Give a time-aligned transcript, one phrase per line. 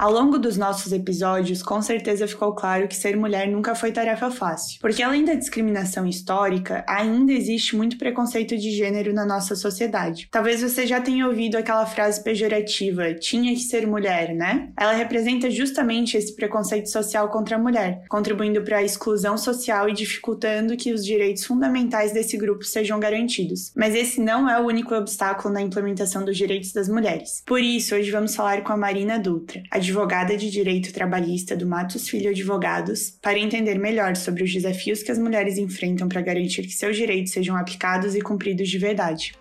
[0.00, 4.30] Ao longo dos nossos episódios, com certeza ficou claro que ser mulher nunca foi tarefa
[4.30, 4.80] fácil.
[4.80, 10.26] Porque além da discriminação histórica, ainda existe muito preconceito de gênero na nossa sociedade.
[10.30, 14.70] Talvez você já tenha ouvido aquela frase pejorativa, tinha que ser mulher, né?
[14.74, 19.92] Ela representa justamente esse preconceito social contra a mulher, contribuindo para a exclusão social e
[19.92, 23.70] dificultando que os direitos fundamentais desse grupo sejam garantidos.
[23.76, 27.42] Mas esse não é o único obstáculo na implementação dos direitos das mulheres.
[27.44, 32.08] Por isso, hoje vamos falar com a Marina Dutra, advogada de direito trabalhista do Matos
[32.08, 36.72] Filho Advogados, para entender melhor sobre os desafios que as mulheres enfrentam para garantir que
[36.72, 39.34] seus direitos sejam aplicados e cumpridos de verdade.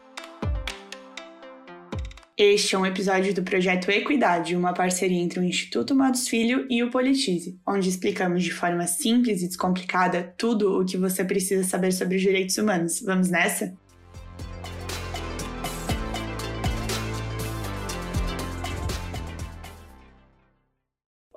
[2.36, 6.82] Este é um episódio do projeto Equidade, uma parceria entre o Instituto Matos Filho e
[6.82, 11.92] o Politize, onde explicamos de forma simples e descomplicada tudo o que você precisa saber
[11.92, 13.02] sobre os direitos humanos.
[13.02, 13.78] Vamos nessa?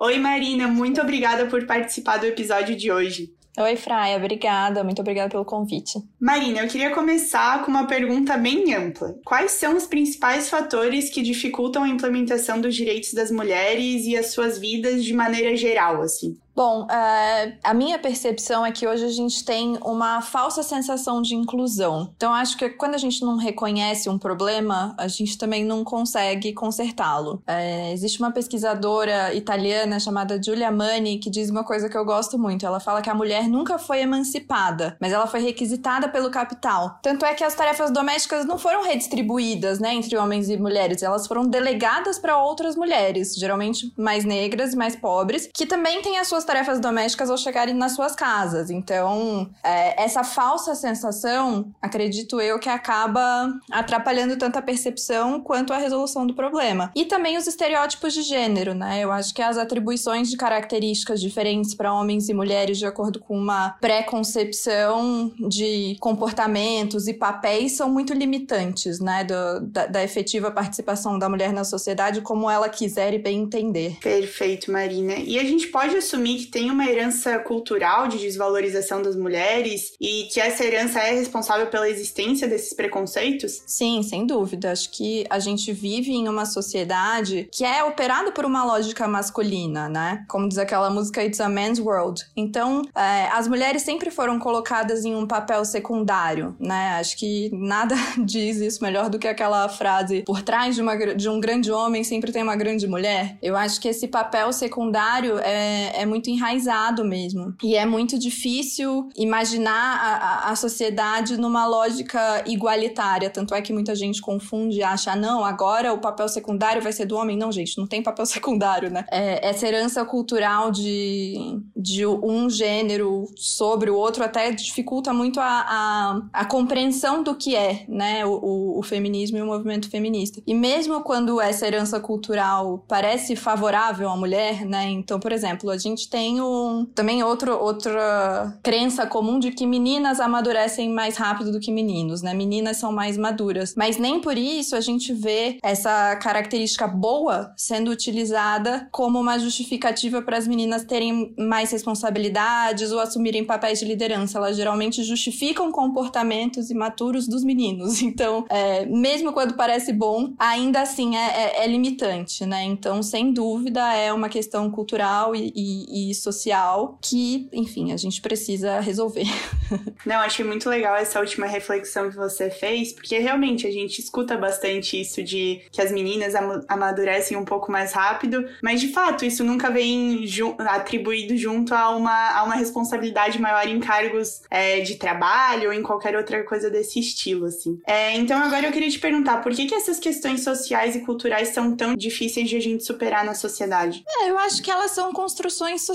[0.03, 3.33] Oi, Marina, muito obrigada por participar do episódio de hoje.
[3.57, 4.83] Oi, Fraia, obrigada.
[4.83, 5.97] Muito obrigada pelo convite.
[6.19, 9.15] Marina, eu queria começar com uma pergunta bem ampla.
[9.23, 14.33] Quais são os principais fatores que dificultam a implementação dos direitos das mulheres e as
[14.33, 16.35] suas vidas de maneira geral, assim?
[16.55, 21.33] Bom, uh, a minha percepção é que hoje a gente tem uma falsa sensação de
[21.33, 22.11] inclusão.
[22.15, 26.53] Então, acho que quando a gente não reconhece um problema, a gente também não consegue
[26.53, 27.41] consertá-lo.
[27.47, 32.37] Uh, existe uma pesquisadora italiana chamada Giulia Mani que diz uma coisa que eu gosto
[32.37, 32.65] muito.
[32.65, 36.99] Ela fala que a mulher nunca foi emancipada, mas ela foi requisitada pelo capital.
[37.01, 41.25] Tanto é que as tarefas domésticas não foram redistribuídas né, entre homens e mulheres, elas
[41.25, 46.42] foram delegadas para outras mulheres, geralmente mais negras mais pobres, que também têm as suas
[46.43, 48.69] suas tarefas domésticas ao chegarem nas suas casas.
[48.69, 55.77] Então, é, essa falsa sensação, acredito eu, que acaba atrapalhando tanto a percepção quanto a
[55.77, 56.91] resolução do problema.
[56.95, 58.99] E também os estereótipos de gênero, né?
[59.03, 63.37] Eu acho que as atribuições de características diferentes para homens e mulheres, de acordo com
[63.37, 69.23] uma pré-concepção de comportamentos e papéis, são muito limitantes, né?
[69.23, 73.97] Do, da, da efetiva participação da mulher na sociedade, como ela quiser e bem entender.
[74.01, 75.13] Perfeito, Marina.
[75.15, 80.27] E a gente pode assumir que tem uma herança cultural de desvalorização das mulheres e
[80.31, 83.63] que essa herança é responsável pela existência desses preconceitos?
[83.65, 84.71] Sim, sem dúvida.
[84.71, 89.89] Acho que a gente vive em uma sociedade que é operada por uma lógica masculina,
[89.89, 90.25] né?
[90.27, 92.23] Como diz aquela música It's a Man's World.
[92.35, 96.97] Então, é, as mulheres sempre foram colocadas em um papel secundário, né?
[96.99, 101.29] Acho que nada diz isso melhor do que aquela frase: por trás de, uma, de
[101.29, 103.37] um grande homem sempre tem uma grande mulher.
[103.41, 107.53] Eu acho que esse papel secundário é, é muito muito enraizado mesmo.
[107.61, 113.29] E é muito difícil imaginar a, a, sociedade numa lógica igualitária.
[113.29, 117.05] Tanto é que muita gente confunde e acha, não, agora o papel secundário vai ser
[117.05, 117.37] do homem.
[117.37, 119.05] Não, gente, não tem papel secundário, né?
[119.11, 125.45] É, essa herança cultural de, de um gênero sobre o outro até dificulta muito a,
[125.45, 130.41] a, a compreensão do que é, né, o, o, o feminismo e o movimento feminista.
[130.47, 134.89] E mesmo quando essa herança cultural parece favorável à mulher, né?
[134.89, 140.19] Então, por exemplo, a gente tem um, também outro, outra crença comum de que meninas
[140.19, 142.35] amadurecem mais rápido do que meninos, né?
[142.35, 143.73] Meninas são mais maduras.
[143.75, 150.21] Mas nem por isso a gente vê essa característica boa sendo utilizada como uma justificativa
[150.21, 154.37] para as meninas terem mais responsabilidades ou assumirem papéis de liderança.
[154.37, 158.03] Elas geralmente justificam comportamentos imaturos dos meninos.
[158.13, 162.63] Então, é, mesmo quando parece bom, ainda assim é, é, é, limitante, né?
[162.63, 168.21] Então, sem dúvida, é uma questão cultural e, e e social que, enfim, a gente
[168.21, 169.27] precisa resolver.
[170.05, 174.37] Não, achei muito legal essa última reflexão que você fez, porque realmente a gente escuta
[174.37, 176.33] bastante isso de que as meninas
[176.67, 181.95] amadurecem um pouco mais rápido, mas de fato isso nunca vem ju atribuído junto a
[181.95, 186.69] uma, a uma responsabilidade maior em cargos é, de trabalho ou em qualquer outra coisa
[186.69, 187.79] desse estilo, assim.
[187.85, 191.49] É, então agora eu queria te perguntar, por que, que essas questões sociais e culturais
[191.49, 194.03] são tão difíceis de a gente superar na sociedade?
[194.07, 195.92] É, eu acho que elas são construções sociais,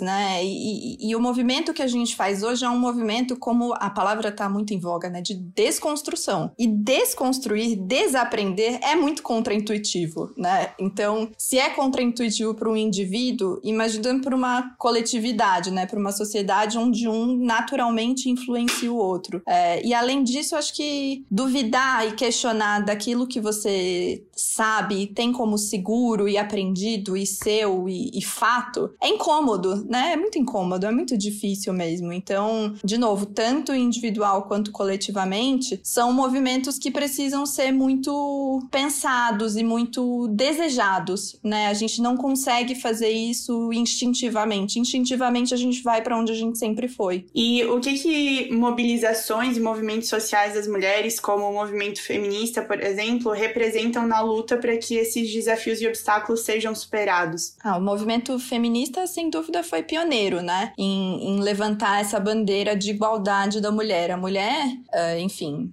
[0.00, 0.44] né?
[0.44, 3.90] E, e, e o movimento que a gente faz hoje é um movimento, como a
[3.90, 5.20] palavra está muito em voga, né?
[5.20, 6.52] De desconstrução.
[6.58, 10.72] E desconstruir, desaprender é muito contraintuitivo, né?
[10.78, 15.86] Então, se é contraintuitivo para um indivíduo, imaginando para uma coletividade, né?
[15.86, 19.42] Para uma sociedade onde um naturalmente influencia o outro.
[19.46, 25.58] É, e além disso, acho que duvidar e questionar daquilo que você sabe, tem como
[25.58, 30.12] seguro e aprendido e seu e, e fato, é incômodo, né?
[30.12, 32.12] É muito incômodo, é muito difícil mesmo.
[32.12, 39.64] Então, de novo, tanto individual quanto coletivamente, são movimentos que precisam ser muito pensados e
[39.64, 41.68] muito desejados, né?
[41.68, 44.78] A gente não consegue fazer isso instintivamente.
[44.78, 47.24] Instintivamente a gente vai para onde a gente sempre foi.
[47.34, 52.80] E o que que mobilizações e movimentos sociais das mulheres, como o movimento feminista, por
[52.80, 57.54] exemplo, representam na luta para que esses desafios e obstáculos sejam superados?
[57.62, 60.72] Ah, o movimento feminista, sem dúvida, foi pioneiro, né?
[60.78, 64.10] Em, em levantar essa bandeira de igualdade da mulher.
[64.10, 65.72] A mulher, uh, enfim,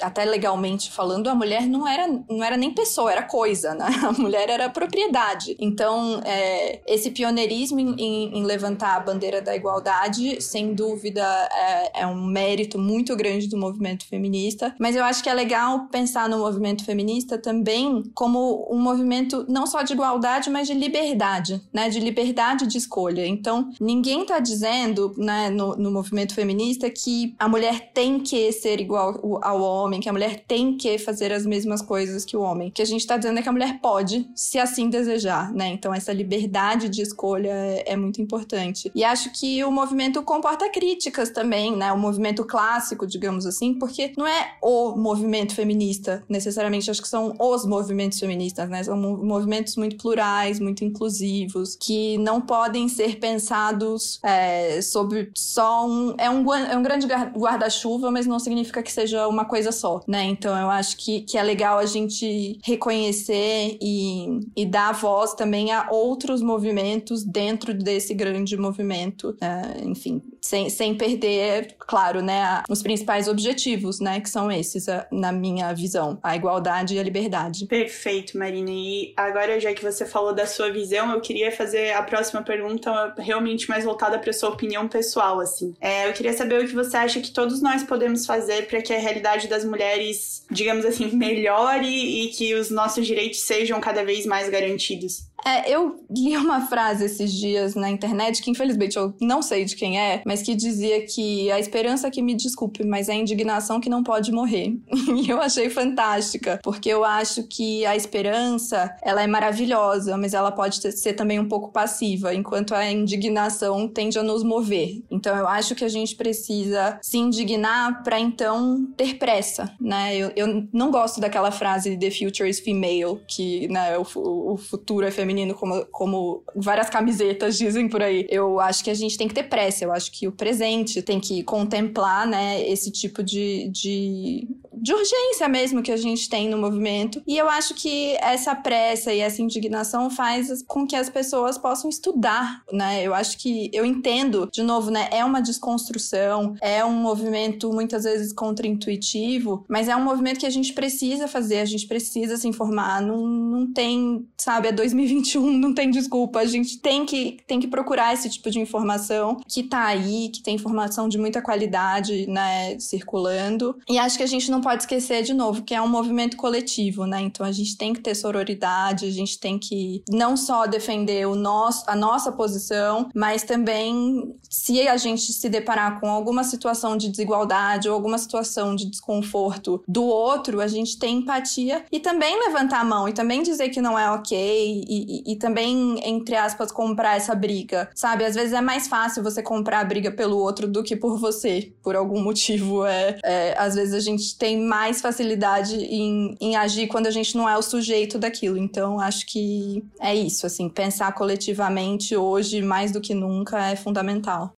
[0.00, 3.86] até legalmente falando, a mulher não era, não era nem pessoa, era coisa, né?
[4.02, 5.56] A mulher era propriedade.
[5.58, 11.22] Então, é, esse pioneirismo em, em, em, levantar a bandeira da igualdade, sem dúvida,
[11.52, 14.74] é, é um mérito muito grande do movimento feminista.
[14.78, 19.66] Mas eu acho que é legal pensar no movimento feminista também como um movimento não
[19.66, 21.88] só de igualdade, mas de liberdade, né?
[21.88, 23.26] De liberdade de escolha.
[23.26, 28.80] Então, ninguém está dizendo, né, no, no movimento feminista que a mulher tem que ser
[28.80, 32.68] igual ao homem, que a mulher tem que fazer as mesmas coisas que o homem.
[32.68, 35.68] O que a gente está dizendo é que a mulher pode, se assim desejar, né?
[35.68, 38.90] Então, essa liberdade de escolha é, é muito importante.
[38.94, 41.92] E acho que o movimento comporta críticas também, né?
[41.92, 47.34] O movimento clássico, digamos assim, porque não é o movimento feminista, necessariamente, acho que são
[47.38, 48.82] os movimentos feministas, né?
[48.82, 56.14] São movimentos muito plurais, muito inclusivos, que não podem ser pensados é, sobre só um.
[56.18, 60.24] É um, é um grande guarda-chuva, mas não significa que seja uma coisa só, né?
[60.24, 65.72] Então eu acho que, que é legal a gente reconhecer e, e dar voz também
[65.72, 69.34] a outros movimentos dentro desse grande movimento.
[69.40, 75.30] É, enfim, sem, sem perder, claro, né, os principais objetivos, né, que são esses, na
[75.30, 77.66] minha visão, a igualdade e a liberdade.
[77.66, 78.70] Perfeito, Marina.
[78.70, 83.14] E agora, já que você falou da sua visão, eu queria fazer a próxima pergunta
[83.18, 85.74] realmente mais voltada para sua opinião pessoal, assim.
[85.80, 88.92] É, eu queria saber o que você acha que todos nós podemos fazer para que
[88.92, 94.26] a realidade das mulheres, digamos assim, melhore e que os nossos direitos sejam cada vez
[94.26, 95.30] mais garantidos.
[95.44, 99.76] É, eu li uma frase esses dias na internet que infelizmente eu não sei de
[99.76, 103.80] quem é, mas que dizia que a esperança que me desculpe, mas é a indignação
[103.80, 104.76] que não pode morrer.
[105.16, 110.52] e eu achei fantástica, porque eu acho que a esperança, ela é maravilhosa, mas ela
[110.52, 115.02] pode ser também um pouco passiva, enquanto a indignação tende a nos mover.
[115.10, 120.16] Então eu acho que a gente precisa se indignar para então ter pressa, né?
[120.16, 125.06] Eu, eu não gosto daquela frase the future is female, que né, o, o futuro
[125.06, 128.26] é feminino feminino, como, como várias camisetas dizem por aí.
[128.30, 131.18] Eu acho que a gente tem que ter pressa, eu acho que o presente tem
[131.18, 134.46] que contemplar, né, esse tipo de, de
[134.82, 137.22] de urgência mesmo que a gente tem no movimento.
[137.24, 141.88] E eu acho que essa pressa e essa indignação faz com que as pessoas possam
[141.88, 143.06] estudar, né?
[143.06, 145.08] Eu acho que eu entendo, de novo, né?
[145.12, 150.50] É uma desconstrução, é um movimento muitas vezes contraintuitivo, mas é um movimento que a
[150.50, 153.00] gente precisa fazer, a gente precisa se informar.
[153.00, 156.40] Não, não tem, sabe, é 2021, não tem desculpa.
[156.40, 160.42] A gente tem que, tem que procurar esse tipo de informação que tá aí, que
[160.42, 163.78] tem informação de muita qualidade, né, circulando.
[163.88, 166.34] E acho que a gente não pode pode esquecer de novo que é um movimento
[166.36, 167.20] coletivo, né?
[167.20, 171.34] Então a gente tem que ter sororidade, a gente tem que não só defender o
[171.34, 177.10] nosso, a nossa posição, mas também se a gente se deparar com alguma situação de
[177.10, 182.80] desigualdade ou alguma situação de desconforto do outro, a gente tem empatia e também levantar
[182.80, 186.72] a mão e também dizer que não é ok e, e, e também, entre aspas,
[186.72, 188.24] comprar essa briga, sabe?
[188.24, 191.72] Às vezes é mais fácil você comprar a briga pelo outro do que por você,
[191.82, 192.86] por algum motivo.
[192.86, 197.36] É, é às vezes a gente tem mais facilidade em, em agir quando a gente
[197.36, 198.56] não é o sujeito daquilo.
[198.56, 204.52] Então, acho que é isso, assim, pensar coletivamente hoje, mais do que nunca, é fundamental.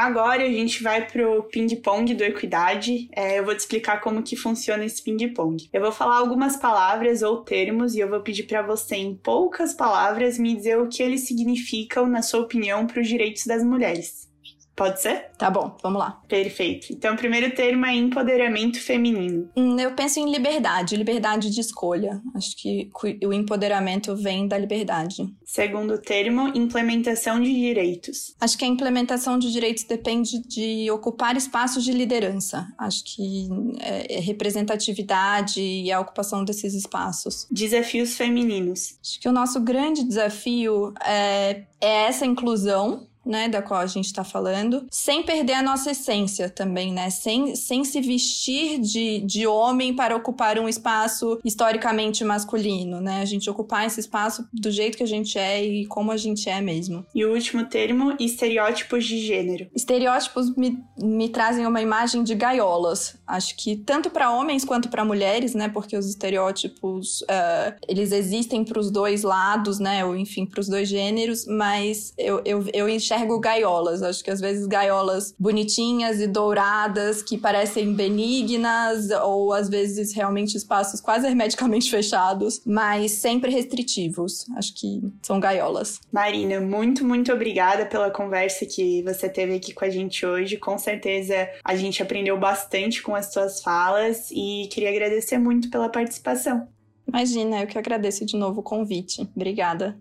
[0.00, 3.08] Agora a gente vai pro ping-pong do Equidade.
[3.14, 5.68] É, eu vou te explicar como que funciona esse ping-pong.
[5.70, 9.74] Eu vou falar algumas palavras ou termos e eu vou pedir para você, em poucas
[9.74, 14.29] palavras, me dizer o que eles significam, na sua opinião, para os direitos das mulheres.
[14.74, 15.30] Pode ser?
[15.36, 16.22] Tá bom, vamos lá.
[16.26, 16.90] Perfeito.
[16.90, 19.50] Então, o primeiro termo é empoderamento feminino.
[19.54, 22.20] Hum, eu penso em liberdade, liberdade de escolha.
[22.34, 22.90] Acho que
[23.22, 25.22] o empoderamento vem da liberdade.
[25.44, 28.34] Segundo termo, implementação de direitos.
[28.40, 32.66] Acho que a implementação de direitos depende de ocupar espaços de liderança.
[32.78, 33.48] Acho que
[33.80, 37.46] é, é representatividade e a ocupação desses espaços.
[37.50, 38.98] Desafios femininos.
[39.02, 44.06] Acho que o nosso grande desafio é, é essa inclusão né, da qual a gente
[44.06, 49.46] está falando, sem perder a nossa essência também, né, sem, sem se vestir de, de
[49.46, 54.96] homem para ocupar um espaço historicamente masculino, né, a gente ocupar esse espaço do jeito
[54.96, 57.06] que a gente é e como a gente é mesmo.
[57.14, 59.68] E o último termo, estereótipos de gênero.
[59.74, 65.04] Estereótipos me, me trazem uma imagem de gaiolas, acho que tanto para homens quanto para
[65.04, 70.44] mulheres, né, porque os estereótipos, uh, eles existem para os dois lados, né, ou enfim,
[70.44, 72.88] para os dois gêneros, mas eu, eu, eu
[73.20, 74.02] enxergo gaiolas.
[74.02, 80.56] Acho que às vezes gaiolas bonitinhas e douradas que parecem benignas ou às vezes realmente
[80.56, 84.46] espaços quase hermeticamente fechados, mas sempre restritivos.
[84.56, 86.00] Acho que são gaiolas.
[86.12, 90.56] Marina, muito, muito obrigada pela conversa que você teve aqui com a gente hoje.
[90.56, 95.88] Com certeza a gente aprendeu bastante com as suas falas e queria agradecer muito pela
[95.88, 96.66] participação.
[97.06, 99.22] Imagina, eu que agradeço de novo o convite.
[99.34, 99.98] Obrigada.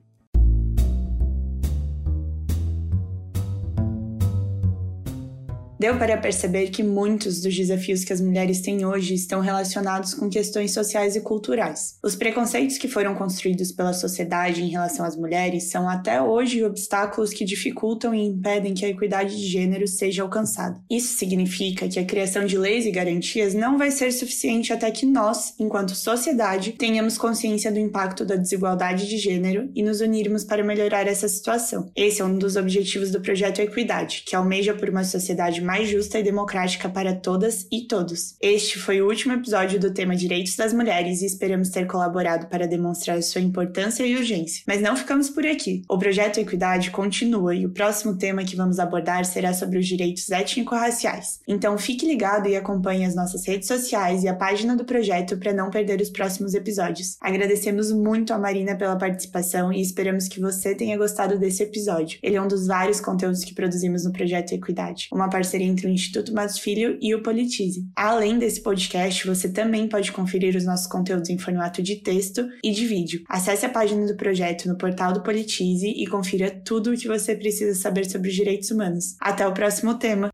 [5.80, 10.30] Deu para perceber que muitos dos desafios que as mulheres têm hoje estão relacionados com
[10.30, 11.96] questões sociais e culturais.
[12.04, 17.30] Os preconceitos que foram construídos pela sociedade em relação às mulheres são até hoje obstáculos
[17.30, 20.78] que dificultam e impedem que a equidade de gênero seja alcançada.
[20.90, 25.06] Isso significa que a criação de leis e garantias não vai ser suficiente até que
[25.06, 30.62] nós, enquanto sociedade, tenhamos consciência do impacto da desigualdade de gênero e nos unirmos para
[30.62, 31.90] melhorar essa situação.
[31.96, 36.18] Esse é um dos objetivos do projeto Equidade, que almeja por uma sociedade mais justa
[36.18, 38.36] e democrática para todas e todos.
[38.42, 42.68] Este foi o último episódio do tema Direitos das Mulheres e esperamos ter colaborado para
[42.68, 44.64] demonstrar sua importância e urgência.
[44.66, 45.84] Mas não ficamos por aqui.
[45.88, 50.32] O projeto Equidade continua e o próximo tema que vamos abordar será sobre os direitos
[50.32, 51.40] étnico-raciais.
[51.48, 55.54] Então fique ligado e acompanhe as nossas redes sociais e a página do projeto para
[55.54, 57.16] não perder os próximos episódios.
[57.22, 62.18] Agradecemos muito a Marina pela participação e esperamos que você tenha gostado desse episódio.
[62.24, 65.88] Ele é um dos vários conteúdos que produzimos no projeto Equidade, uma parceria parceria entre
[65.88, 67.86] o Instituto Matos Filho e o Politize.
[67.96, 72.72] Além desse podcast, você também pode conferir os nossos conteúdos em formato de texto e
[72.72, 73.24] de vídeo.
[73.28, 77.36] Acesse a página do projeto no portal do Politize e confira tudo o que você
[77.36, 79.16] precisa saber sobre os direitos humanos.
[79.20, 80.32] Até o próximo tema!